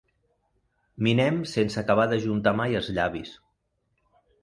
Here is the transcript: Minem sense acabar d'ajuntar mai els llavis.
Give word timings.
Minem 1.09 1.37
sense 1.53 1.81
acabar 1.83 2.09
d'ajuntar 2.15 2.57
mai 2.65 2.83
els 2.83 2.93
llavis. 2.99 3.39